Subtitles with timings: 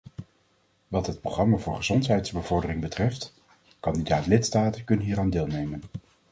[0.87, 3.33] Wat het programma voor gezondheidsbevordering betreft:
[3.79, 5.83] kandidaat-lidstaten kunnen hieraan deelnemen.